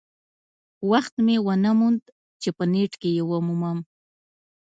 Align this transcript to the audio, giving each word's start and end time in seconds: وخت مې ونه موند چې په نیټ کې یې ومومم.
وخت 0.89 1.13
مې 1.25 1.35
ونه 1.45 1.71
موند 1.79 2.01
چې 2.41 2.49
په 2.57 2.63
نیټ 2.71 2.93
کې 3.01 3.09
یې 3.17 3.23
ومومم. 3.29 3.79